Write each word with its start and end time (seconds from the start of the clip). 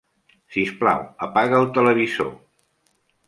Sisplau, 0.53 1.03
apaga 1.27 1.59
el 1.59 1.69
televisor. 1.77 2.31